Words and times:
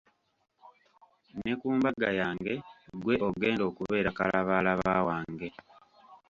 Ne 1.41 1.51
ku 1.59 1.67
mbaga 1.77 2.09
yange 2.19 2.53
ggwe 2.97 3.15
ogenda 3.27 3.63
okubeera 3.69 4.09
kalabaalaba 4.17 4.93
wange. 5.07 5.49